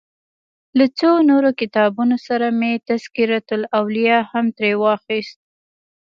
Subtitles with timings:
[0.77, 5.39] له څو نورو کتابونو سره مې تذکرة الاولیا هم ترې واخیست.